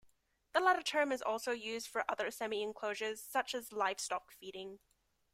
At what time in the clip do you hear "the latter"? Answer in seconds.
0.53-0.81